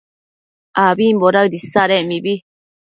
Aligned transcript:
abimbo 0.87 1.27
daëd 1.33 1.53
isadec 1.59 2.01
mibi 2.09 2.35